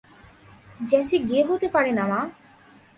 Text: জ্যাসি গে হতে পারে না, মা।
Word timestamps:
জ্যাসি 0.79 1.17
গে 1.29 1.39
হতে 1.43 1.67
পারে 1.67 1.91
না, 1.91 2.03
মা। 2.07 2.21